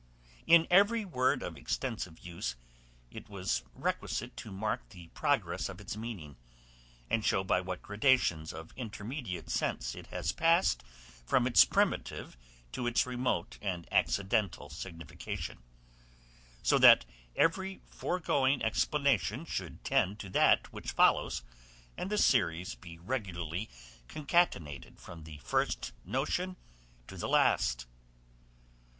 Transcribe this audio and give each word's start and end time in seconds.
In 0.47 0.65
every 0.71 1.05
word 1.05 1.43
of 1.43 1.55
extensive 1.55 2.17
use, 2.25 2.55
it 3.11 3.29
was 3.29 3.61
requisite 3.75 4.35
to 4.37 4.51
mark 4.51 4.89
the 4.89 5.09
progress 5.09 5.69
of 5.69 5.79
its 5.79 5.95
meaning, 5.95 6.37
and 7.07 7.23
show 7.23 7.43
by 7.43 7.61
what 7.61 7.83
gradations 7.83 8.51
of 8.51 8.73
intermediate 8.75 9.51
sense 9.51 9.93
it 9.93 10.07
has 10.07 10.31
passed 10.31 10.81
from 11.23 11.45
its 11.45 11.65
primitive 11.65 12.35
to 12.71 12.87
its 12.87 13.05
remote 13.05 13.59
and 13.61 13.87
accidental 13.93 14.71
signification; 14.71 15.59
so 16.63 16.79
that 16.79 17.05
every 17.35 17.83
foregoing 17.91 18.59
explanation 18.63 19.45
should 19.45 19.83
tend 19.83 20.17
to 20.19 20.31
that 20.31 20.73
which 20.73 20.89
follows, 20.93 21.43
and 21.95 22.09
the 22.09 22.17
series 22.17 22.73
be 22.73 22.97
regularly 22.97 23.69
concatenated 24.07 24.99
from 24.99 25.25
the 25.25 25.37
first 25.43 25.91
notion 26.03 26.55
to 27.07 27.15
the 27.17 27.29
last. 27.29 27.85